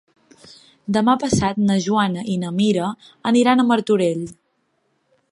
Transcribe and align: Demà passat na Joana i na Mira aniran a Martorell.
Demà 0.95 1.13
passat 1.23 1.59
na 1.67 1.75
Joana 1.87 2.23
i 2.35 2.37
na 2.43 2.49
Mira 2.61 2.87
aniran 3.33 3.61
a 3.61 3.67
Martorell. 3.73 4.25